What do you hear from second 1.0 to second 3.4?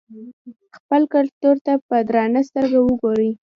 کلتور ته په درنه سترګه وګورئ.